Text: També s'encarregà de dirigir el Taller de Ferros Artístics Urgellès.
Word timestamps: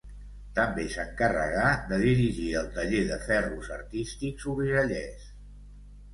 També 0.59 0.85
s'encarregà 0.93 1.65
de 1.91 1.99
dirigir 2.05 2.47
el 2.63 2.73
Taller 2.79 3.03
de 3.11 3.19
Ferros 3.27 3.71
Artístics 3.77 4.51
Urgellès. 4.57 5.31